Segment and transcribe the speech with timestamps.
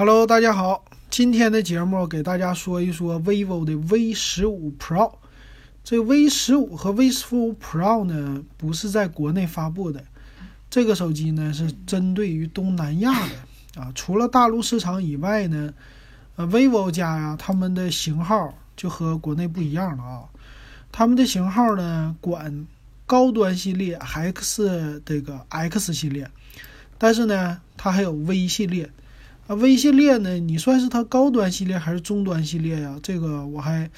[0.00, 5.12] Hello，大家好，今天的节目给大家说一说 vivo 的 V 十五 Pro。
[5.84, 10.02] 这 V 十五和 V 十五 Pro 呢，不是在国内发布的，
[10.70, 13.92] 这个手机呢是针对于东南亚的啊。
[13.94, 15.74] 除了大陆市场以外呢，
[16.36, 20.24] 呃，vivo 家呀，他们的型号就和国内不一样了啊。
[20.90, 22.66] 他们的型号呢，管
[23.04, 26.30] 高端系列 X 这个 X 系列，
[26.96, 28.90] 但是呢，它还有 V 系列。
[29.50, 30.38] 啊，V 系列呢？
[30.38, 32.96] 你算是它高端系列还是中端系列呀？
[33.02, 33.90] 这个我还，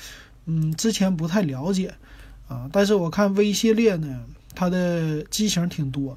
[0.46, 1.94] 嗯，之前不太了解，
[2.48, 4.24] 啊，但是我看 V 系列呢，
[4.54, 6.16] 它的机型挺多，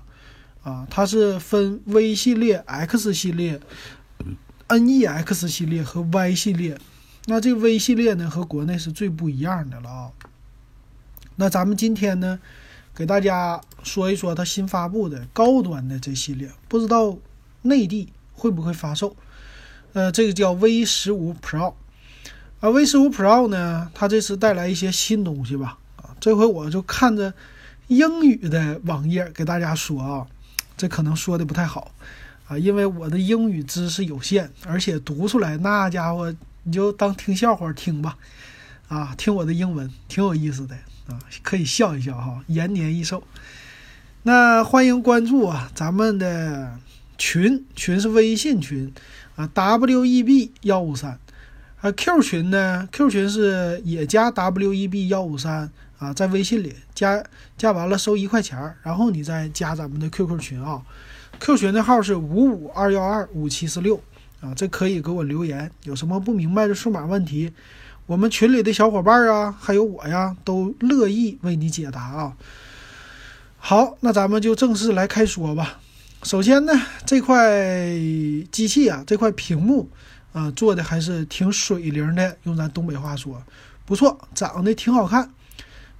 [0.63, 3.59] 啊，它是分 V 系列、X 系列、
[4.69, 6.79] NEX 系列和 Y 系列。
[7.25, 10.11] 那这个 V 系列呢，和国内是最不一样的了啊。
[11.35, 12.39] 那咱们今天呢，
[12.95, 17.17] 给大家说一说它新发布的高端的这系列，不知道
[17.63, 19.13] 内地会不会发售。
[19.95, 21.73] 呃，这个叫 V 十五 Pro，
[22.59, 27.33] 啊，V 十五 Pro 呢，它这次带来一些新东西吧，啊，这回我就看着
[27.87, 30.27] 英语的网页给大家说啊，
[30.75, 31.93] 这可能说的不太好，
[32.45, 38.17] 啊，因为我的英语知识有限，而且读出来那家伙你就当听笑话听吧，
[38.89, 40.75] 啊，听我的英文挺有意思的
[41.07, 43.23] 啊，可以笑一笑哈，延年益寿。
[44.23, 46.77] 那欢迎关注啊，咱们的
[47.17, 48.93] 群群是微信群。
[49.35, 51.19] 啊，W E B 幺五三，
[51.81, 55.69] 啊 Q 群呢？Q 群是也加 W E B 幺五三
[55.99, 57.23] 啊，在微信里加
[57.57, 60.81] 加完了收一块钱儿，然后你再加咱们的 QQ 群啊。
[61.39, 64.01] Q 群的号是五五二幺二五七四六
[64.39, 67.51] 啊，这可以给我留言，有什么不明白的数码问题，
[68.05, 72.37] 我们群里的小伙伴啊，还有我呀，都乐意为你解答啊。
[73.57, 75.79] 好，那咱们就正式来开说吧。
[76.25, 76.73] 首先呢，
[77.05, 77.55] 这块
[78.51, 79.87] 机器啊，这块屏幕
[80.33, 82.35] 啊，做的还是挺水灵的。
[82.45, 83.39] 用咱东北话说，
[83.85, 85.31] 不错，长得挺好看。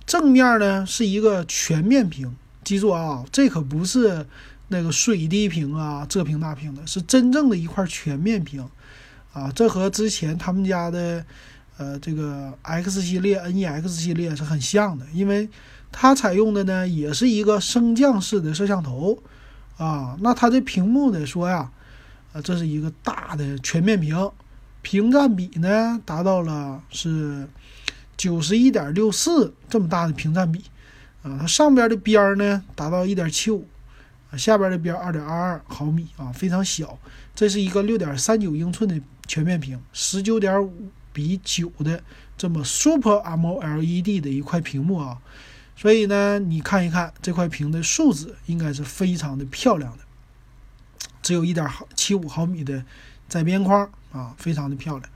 [0.04, 4.26] 正面呢是一个全面屏，记住啊，这可不是
[4.70, 8.68] 那个水滴屏啊，这屏那屏的，是真正的一块全面屏
[9.32, 9.52] 啊。
[9.56, 11.24] 这和之前他们家的
[11.78, 15.48] 呃这个 X 系列、NEX 系列是很像的，因为
[15.92, 19.22] 它采用的呢也是一个升降式的摄像头。
[19.78, 21.26] 啊，那它这屏幕得？
[21.26, 21.70] 说呀，
[22.32, 24.32] 啊，这是一个大的全面屏，
[24.82, 27.48] 屏占比呢达到了是
[28.16, 30.64] 九十一点六四这么大的屏占比，
[31.24, 33.68] 啊，它上边的边呢达到一点七五，
[34.38, 36.98] 下边的边二点二二毫米啊，非常小。
[37.36, 38.98] 这是一个六点三九英寸的
[39.28, 42.02] 全面屏，十九点五比九的
[42.38, 45.18] 这么 Super AMOLED 的一块屏幕啊。
[45.76, 50.04] 所以呢，你看一看这块屏的数字，应该是非常的漂亮的，
[51.22, 52.84] 只有一点毫七五毫米的
[53.28, 55.10] 窄边框啊，非常的漂亮。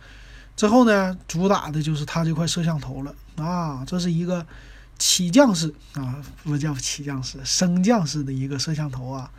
[0.57, 4.45] 之后呢，主打的就是它这块摄像头了啊，这是一个
[4.97, 9.31] 起降式啊，不叫起降式，升降式的一个摄像头啊。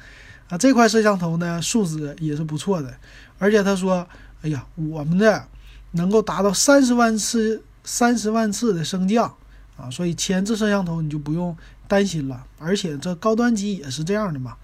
[0.48, 2.96] 啊，这块摄像头呢，素质也是不错的，
[3.38, 4.08] 而且他说，
[4.40, 5.46] 哎呀，我们的
[5.92, 9.36] 能够达到三十万次、三十万次的升降。
[9.80, 11.56] 啊，所以前置摄像头你就不用
[11.88, 14.56] 担心了，而且这高端机也是这样的嘛，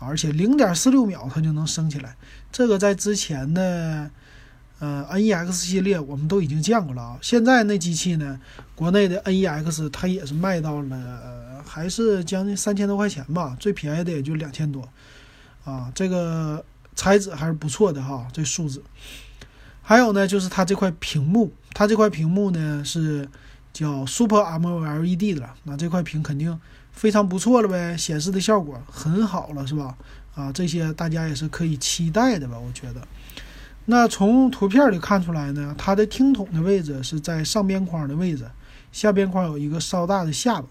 [0.00, 2.16] 而且零点四六秒它就能升起来，
[2.50, 4.10] 这个在之前的
[4.80, 7.18] 呃 NEX 系列我们都已经见过了啊。
[7.22, 8.40] 现在那机器呢，
[8.74, 14.88] 国内的 NEX 它也是卖到了还是将近三千多块钱吧，最便宜的也就两千多
[15.64, 15.92] 啊。
[15.94, 18.82] 这个材质还是不错的哈，这数字。
[19.82, 23.28] 还有呢，就是它这块屏幕，它这块屏幕呢是。
[23.76, 26.58] 叫 Super M O L E D 的了，那这块屏肯定
[26.92, 29.94] 非常不错了呗，显示的效果很好了，是吧？
[30.34, 32.58] 啊，这些大家也是可以期待的吧？
[32.58, 33.06] 我觉得。
[33.84, 38.50] 那从图片里看出来呢，它的听筒的位置是在上边框的位置，
[38.92, 40.66] 下边框有一个稍大的下巴。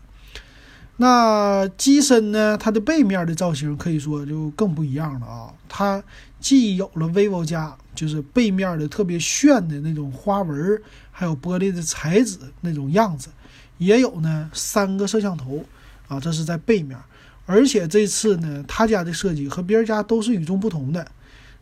[0.97, 6.03] 那机身呢，它的背面的造型可以说就更不一样了啊，它
[6.39, 7.75] 既有了 vivo 家。
[7.95, 10.81] 就是背面的特别炫的那种花纹，
[11.14, 13.29] 还有玻璃的材质那种样子，
[13.78, 15.64] 也有呢三个摄像头
[16.09, 16.99] 啊，这是在背面。
[17.46, 21.08] 而且这次呢，他家的设计和别人家都是与众不同的。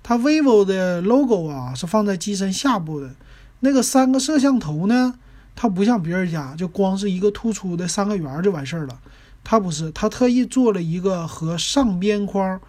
[0.01, 3.11] 它 vivo 的 logo 啊是放在机身下部的，
[3.59, 5.13] 那个三个摄像头呢，
[5.55, 8.99] 它不像别人家就光是一个突出的三个圆就完事儿了，
[9.43, 12.59] 它不是，它特意做了一个和上边框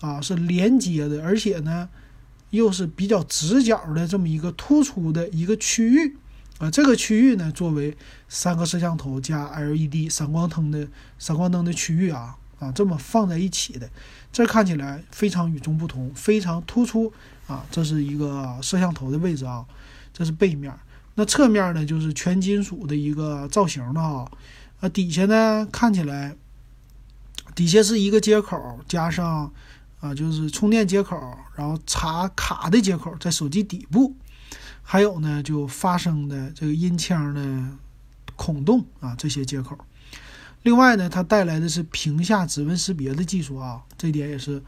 [0.00, 1.88] 啊是连接的，而且呢。
[2.50, 6.16] 又是比较直角的这么一个突出的一个区域
[6.58, 7.94] 啊，这个区域呢，作为
[8.28, 10.86] 三个摄像头加 LED 闪光灯的
[11.18, 13.90] 闪光灯的区域啊啊，这么放在一起的，
[14.32, 17.12] 这看起来非常与众不同，非常突出，
[17.48, 19.64] 啊，这是一个摄像头的位置啊，
[20.12, 20.72] 这是背面。
[21.16, 24.24] 那侧面呢，就是全金属的一个造型的啊，
[24.80, 26.36] 啊，底下呢看起来，
[27.54, 29.52] 底下是一个接口，加上
[30.00, 31.16] 啊，就是充电接口，
[31.54, 34.14] 然后插卡的接口在手机底部，
[34.82, 37.64] 还有呢就发声的这个音腔的
[38.36, 39.78] 孔洞啊，这些接口。
[40.62, 44.62] 另外呢，它带来的是屏下指纹识别的技术啊，这点也是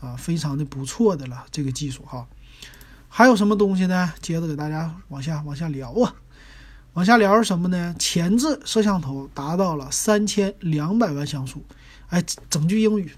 [0.00, 2.26] 啊非常的不错的了，这个技术哈。
[3.08, 4.12] 还有什么东西呢？
[4.20, 6.14] 接着给大家往下往下聊啊，
[6.94, 7.94] 往下聊是什么呢？
[7.98, 11.64] 前置摄像头达到了三千两百万像素，
[12.08, 13.12] 哎，整句英语，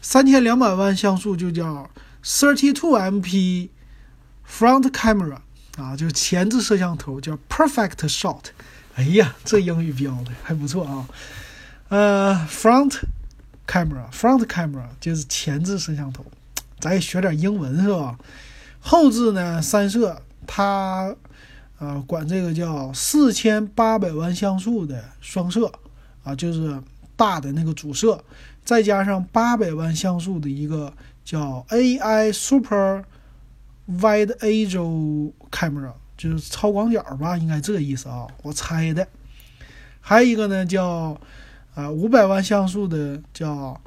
[0.00, 1.90] 三千两百万像素就叫
[2.22, 3.68] thirty two MP
[4.46, 5.38] front camera
[5.78, 8.44] 啊，就是前置摄像头叫 perfect shot。
[8.96, 11.08] 哎呀，这英语标的还不错啊。
[11.88, 13.00] 呃，front
[13.66, 16.24] camera，front camera 就是前置摄像头，
[16.80, 18.18] 咱也学点英文是吧？
[18.80, 21.14] 后置呢，三摄，它，
[21.78, 25.70] 啊，管这个叫四千八百万像素的双摄，
[26.22, 26.80] 啊，就是
[27.16, 28.18] 大的那个主摄，
[28.64, 30.92] 再加上八百万像素的一个
[31.24, 33.04] 叫 AI Super
[33.88, 39.06] Wide Angle Camera，就是超广角吧，应该这个意思啊，我猜的。
[40.00, 41.20] 还有一个呢，叫
[41.74, 43.80] 啊五百万像素的叫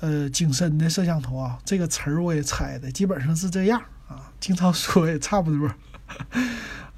[0.00, 3.80] 呃景深的摄像头啊，这个词儿我也猜的，基本上是这样。
[4.08, 5.70] 啊，经常说也差不多，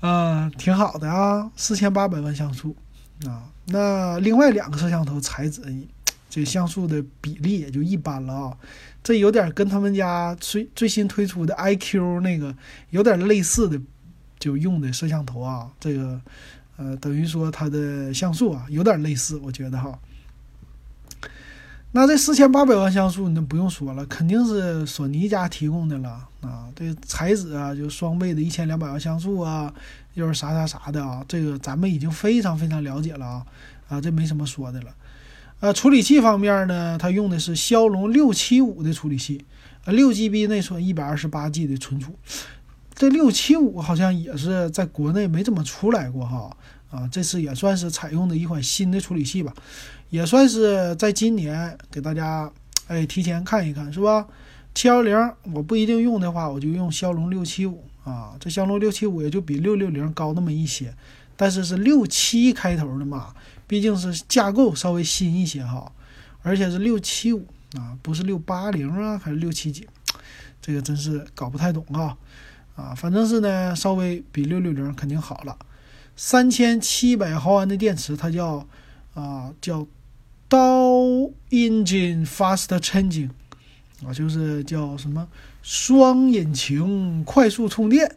[0.01, 2.75] 啊，挺好的啊，四千八百万像素
[3.27, 3.45] 啊。
[3.67, 5.63] 那另外两个摄像头材质，
[6.29, 8.57] 这像素的比例也就一般了啊。
[9.03, 12.55] 这有点跟他们家最最新推出的 iQ 那个
[12.91, 13.81] 有点类似的，
[14.39, 15.71] 就用的摄像头啊。
[15.79, 16.21] 这个
[16.77, 19.99] 呃，等于说它的像素啊有点类似，我觉得哈。
[21.93, 26.69] 那这四千八百万像素，那不用说了，肯定是索尼家提供的了啊。
[26.77, 29.75] 这材质啊，就双倍的一千两百万像素啊，
[30.15, 33.47] 又是啥啥啥的啊，这个咱们已经非常非常了解了啊
[33.89, 34.95] 啊，这没什么说的了。
[35.59, 39.45] 呃，处理器方面呢，它用的是骁龙六七五的处理器，
[39.85, 42.15] 呃，六 GB 内存，一百二十八 G 的存储。
[42.95, 46.57] 这六七五好像也是在国内没怎么出来过哈
[46.91, 49.53] 啊，这次也算是采用的一款新的处理器吧。
[50.11, 52.51] 也算是在今年给大家
[52.89, 54.27] 哎提前看一看是吧？
[54.75, 55.17] 七幺零
[55.53, 58.37] 我不一定用的话，我就用骁龙六七五啊。
[58.39, 60.95] 这骁龙六七五也就比六六零高那么一些，
[61.37, 63.35] 但是是六七开头的嘛，
[63.67, 65.91] 毕竟是架构稍微新一些哈，
[66.43, 67.47] 而且是六七五
[67.77, 69.89] 啊，不是六八零啊，还是六七几？
[70.61, 72.17] 这个真是搞不太懂啊
[72.77, 75.57] 啊，反正是呢，稍微比六六零肯定好了。
[76.17, 78.67] 三千七百毫安的电池，它叫
[79.15, 79.87] 啊叫。
[80.51, 80.99] 刀
[81.51, 83.31] engine fast charging
[84.05, 85.29] 啊，就是叫什么
[85.63, 88.17] 双引擎快速充电。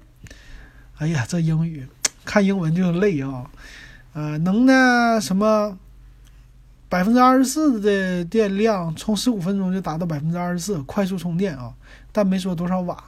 [0.97, 1.87] 哎呀，这英语
[2.25, 3.51] 看英文就累啊。
[4.13, 5.77] 呃，能呢什么
[6.89, 11.71] 百分之二十四的电量，充十五分钟就达到百分之二十四快速充电啊，
[12.11, 13.03] 但没说多少瓦。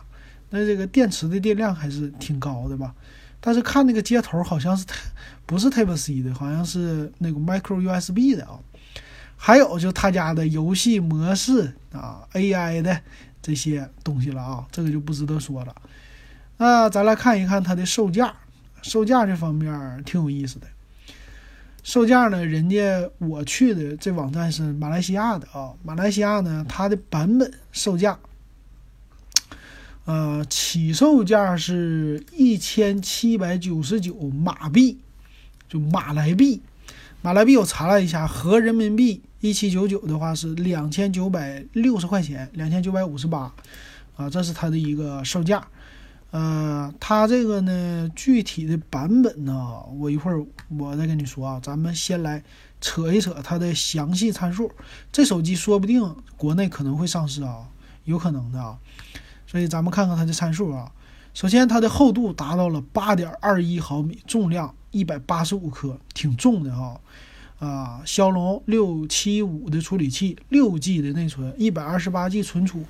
[0.52, 2.94] 那这个电池的电量还是挺高的吧？
[3.42, 4.86] 但是看那个接头好像是
[5.48, 8.60] 不是 Type C 的，好像是那个 Micro USB 的啊。
[9.38, 13.00] 还有就他家的游戏模式啊，AI 的
[13.42, 15.76] 这些东西了啊，这个就不值得说了。
[16.58, 18.34] 那咱来看一看它的售价，
[18.82, 20.68] 售价这方面挺有意思的。
[21.84, 28.18] 售价呢，人家我去的这网站是马来西亚的啊，马来西亚呢，它的版本售价，
[30.06, 34.98] 呃，起售价是一千七百九十九马币，
[35.70, 36.62] 就马来币。
[37.26, 43.52] 马来币我查了一下，合人民币一七九九的话是两千九百六十块钱，两千九百五十八，
[44.16, 45.68] 啊，这是它的一个售价。
[46.30, 50.46] 呃，它这个呢，具体的版本呢，我一会儿
[50.78, 51.60] 我再跟你说啊。
[51.64, 52.44] 咱们先来
[52.80, 54.72] 扯一扯它的详细参数。
[55.12, 57.68] 这手机说不定国内可能会上市啊，
[58.04, 58.78] 有可能的啊。
[59.48, 60.92] 所以咱们看看它的参数啊。
[61.36, 64.74] 首先，它的厚度达到了八点二一毫米，重量。
[64.92, 66.98] 一百八十五克，挺重的哈，
[67.60, 72.86] 啊，骁龙六七五的处理器，六 G 的内存，一百二十八 G 存储，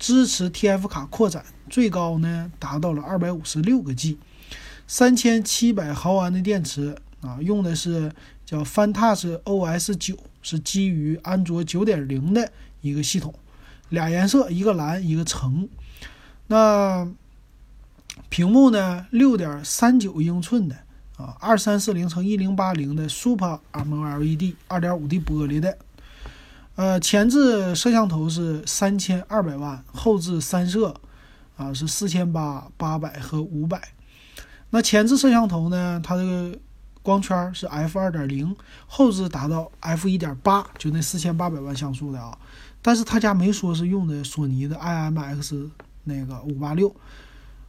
[0.00, 4.18] 支持 TF 卡扩展，最高呢达到了二百五十六个 G，
[4.88, 8.10] 三千七百毫安的电池啊，用的是
[8.44, 13.32] 叫 FunTouch OS 九，是基于安卓九点零的一个系统，
[13.90, 15.68] 俩颜色，一个蓝，一个橙，
[16.48, 17.08] 那
[18.28, 20.76] 屏幕呢，六点三九英寸的。
[21.16, 25.78] 啊，二三四零乘一零八零的 Super AMOLED，二点五 D 玻璃的，
[26.74, 30.92] 呃，前置摄像头是三千二百万，后置三摄，
[31.56, 33.80] 啊，是四千八、八百和五百。
[34.70, 36.58] 那前置摄像头呢，它这个
[37.00, 38.56] 光圈是 f 二点零，
[38.88, 42.36] 后置达到 f 一点八，就那四千八百万像素的啊。
[42.82, 45.70] 但是他家没说是用的索尼的 IMX
[46.02, 46.92] 那个五八六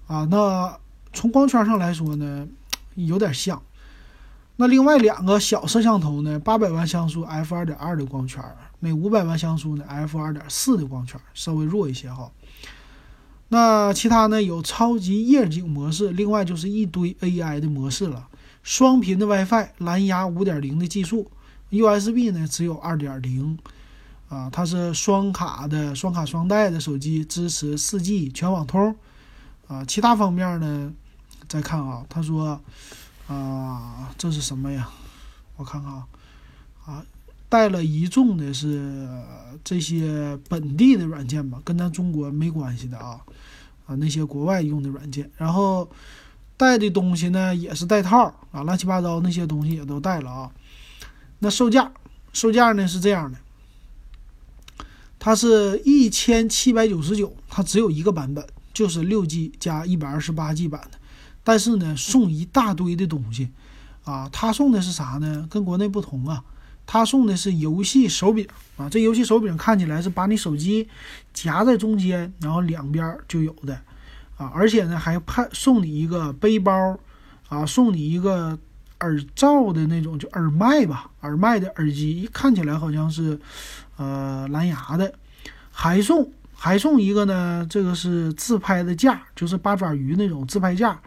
[0.07, 0.25] 啊。
[0.29, 0.77] 那
[1.13, 2.47] 从光圈上来说呢，
[2.95, 3.61] 有点像。
[4.57, 8.41] 那另外两个小摄像头呢，八百万像素 f 二点二的光圈，
[8.79, 12.31] 那五百万像素呢 f 二点四的光圈，稍微弱一些哈。
[13.49, 14.41] 那其他呢？
[14.41, 18.27] 有超级夜景模式，另外就是一堆 AI 的模式了。
[18.63, 21.29] 双频的 WiFi，蓝牙五点零的技术
[21.69, 23.59] ，USB 呢只有二点零，
[24.29, 28.95] 啊，它是双卡的，双卡双待的手机，支持四 G 全网通，
[29.67, 30.93] 啊，其他方面呢？
[31.47, 32.59] 再看啊，他说，
[33.27, 34.89] 啊，这是什么呀？
[35.57, 36.07] 我看看啊，
[36.85, 37.05] 啊，
[37.47, 39.07] 带了一众的是
[39.63, 43.21] 这些本地的软件吧，跟咱中国没关系的啊。
[43.85, 45.87] 啊，那些国外用的软件，然后
[46.57, 50.51] 带的东西呢也是带套啊，乱七八糟那些东西也都带了啊。
[51.37, 51.91] 那售价，
[52.33, 53.37] 售价呢是这样的，
[55.19, 58.43] 它是一千七百九十九，它只有一个版本，
[58.75, 60.99] 就是六 G 加一百二十八 G 版的，
[61.43, 63.49] 但是呢送一大堆的东西
[64.03, 65.47] 啊，他送的是啥呢？
[65.49, 66.43] 跟国内不同啊。
[66.87, 70.87] 他送的是游戏手柄啊，这游戏手柄看起来是把你手机
[71.33, 73.73] 夹在中间，然后两边就有的
[74.37, 76.95] 啊，而且呢还派送你一个背包
[77.49, 78.55] 啊，送你一个
[78.99, 83.39] 耳罩的那种就耳麦吧，耳麦的耳机，看起来好像是
[83.97, 85.11] 呃蓝牙的，
[85.71, 90.99] 还送还送一个呢，这个是自拍的架，就是八爪鱼那种自拍架，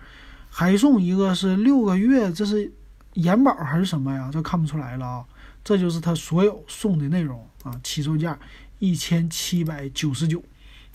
[0.49, 2.71] 还送一个是六个月，这是
[3.15, 4.31] 延保还是什么呀？
[4.33, 5.25] 这看不出来了啊。
[5.65, 8.39] 这就是他所有送的内容啊，起售价
[8.79, 10.43] 一千七百九十九，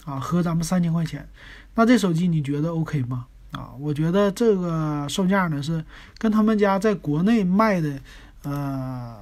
[0.05, 1.27] 啊，合咱们三千块钱。
[1.75, 3.25] 那这手机你觉得 OK 吗？
[3.51, 5.83] 啊，我觉得这个售价呢是
[6.17, 7.99] 跟他们家在国内卖的，
[8.43, 9.15] 呃，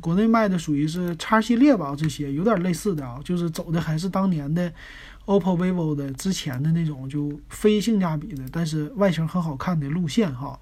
[0.00, 4.72] 国内卖的属于是叉系列吧，这些有点类似的啊，就是走的还是当年的
[5.26, 10.58] OPPO、vivo 的之前的那种就非性价比的，但是外形很好看的路线哈。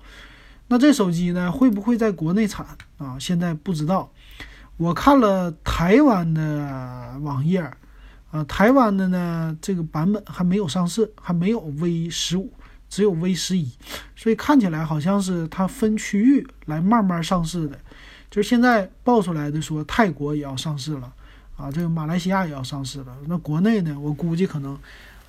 [0.68, 2.66] 那这手机呢，会不会在国内产
[2.98, 3.18] 啊？
[3.18, 4.10] 现在不知道。
[4.76, 7.60] 我看了台湾的网页，
[8.30, 12.52] 啊，台湾的呢这个版本还没有上市，还没有 V 十五，
[12.88, 13.70] 只有 V 十一，
[14.14, 17.78] 所以看起来好像是它分区域来慢慢上市的。
[18.30, 21.12] 就现在爆出来的说泰国也要上市了，
[21.56, 23.16] 啊，这个马来西亚也要上市了。
[23.26, 24.78] 那国内呢，我估计可能。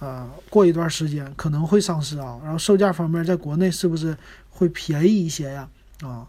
[0.03, 4.17] 呃，过一段时间可能会上市啊，然后售价方面，在国内是不是
[4.49, 5.69] 会便宜一些呀？
[6.01, 6.25] 啊，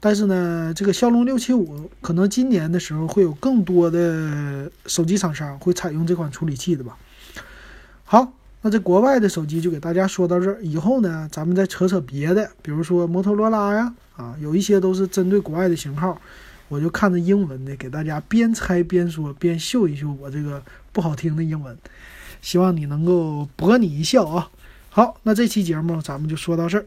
[0.00, 6.98] 但是呢，这个骁龙六七五可能今年的时候会有更多的手机厂商会采用这款处理器的吧。
[8.02, 8.32] 好，
[8.62, 16.20] 那这国外的手机就给大家说到这儿，以后呢，咱们再扯扯别的，比如说摩托罗拉呀，啊，有一些都是针对国外的型号，
[16.68, 20.60] 我就看着英文的给大家边猜边说，边秀一秀我这个
[20.92, 21.76] 不好听的英文。
[22.42, 24.50] 希望你能够博你一笑啊！
[24.90, 26.86] 好，那这期节目咱们就说到这儿。